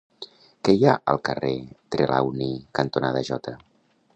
[0.67, 1.51] Què hi ha al carrer
[1.97, 2.51] Trelawny
[2.81, 3.55] cantonada Jota?